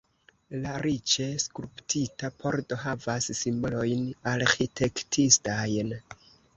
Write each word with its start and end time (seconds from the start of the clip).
La 0.61 0.71
riĉe 0.85 1.27
skulptita 1.43 2.33
pordo 2.41 2.79
havas 2.87 3.31
simbolojn 3.43 4.05
arĥitektistajn. 4.35 5.99